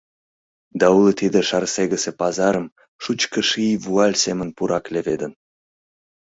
Да 0.79 0.87
уло 0.97 1.11
тиде 1.19 1.39
Шарсегысе 1.49 2.11
пазарым 2.21 2.65
шучко 3.03 3.39
ший 3.49 3.73
вуаль 3.83 4.17
семын 4.23 4.49
пурак 4.57 4.85
леведын. 4.93 5.33